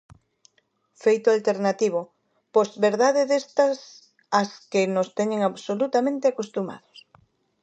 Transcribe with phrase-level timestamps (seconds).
[1.03, 2.01] Feito alternativo,
[2.55, 3.77] posverdade destas
[4.39, 6.97] ás que nos teñen absolutamente acostumados.